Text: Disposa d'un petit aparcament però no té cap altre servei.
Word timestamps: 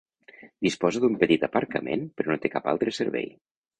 Disposa 0.67 1.01
d'un 1.03 1.17
petit 1.23 1.45
aparcament 1.49 2.07
però 2.21 2.33
no 2.35 2.39
té 2.47 2.51
cap 2.57 2.71
altre 2.73 2.99
servei. 3.01 3.29